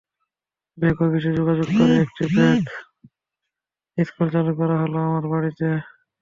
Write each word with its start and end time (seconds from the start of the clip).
ব্র্যাক 0.77 0.97
অফিসে 1.01 1.31
যোগাযোগ 1.39 1.67
করে 1.77 1.93
একটি 2.05 2.23
ব্র্যাক 2.31 2.63
স্কুল 3.97 4.27
চালু 4.33 4.51
করা 4.59 4.75
হলো 4.81 4.97
আমার 5.07 5.25
বাড়িতে। 5.31 5.67